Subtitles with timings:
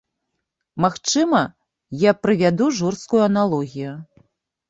[0.83, 1.41] Магчыма,
[2.03, 3.93] я прывяду жорсткую аналогію.